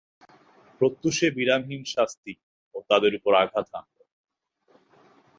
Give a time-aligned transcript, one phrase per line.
[0.81, 2.33] প্রত্যুষে বিরামহীন শাস্তি
[2.75, 3.97] ও তাদের উপর আঘাত হানল।